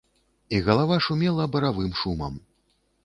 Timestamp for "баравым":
1.57-1.91